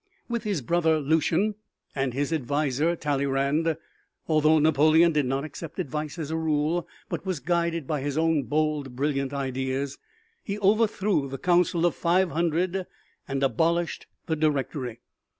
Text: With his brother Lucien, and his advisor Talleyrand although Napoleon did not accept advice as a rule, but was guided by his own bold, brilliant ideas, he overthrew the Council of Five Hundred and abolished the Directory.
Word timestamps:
With 0.27 0.45
his 0.45 0.63
brother 0.63 0.99
Lucien, 0.99 1.53
and 1.95 2.11
his 2.11 2.31
advisor 2.31 2.95
Talleyrand 2.95 3.77
although 4.27 4.57
Napoleon 4.57 5.11
did 5.11 5.27
not 5.27 5.43
accept 5.43 5.77
advice 5.77 6.17
as 6.17 6.31
a 6.31 6.35
rule, 6.37 6.87
but 7.07 7.23
was 7.23 7.39
guided 7.39 7.85
by 7.85 8.01
his 8.01 8.17
own 8.17 8.41
bold, 8.45 8.95
brilliant 8.95 9.31
ideas, 9.31 9.99
he 10.43 10.57
overthrew 10.57 11.29
the 11.29 11.37
Council 11.37 11.85
of 11.85 11.93
Five 11.93 12.31
Hundred 12.31 12.87
and 13.27 13.43
abolished 13.43 14.07
the 14.25 14.35
Directory. 14.35 15.01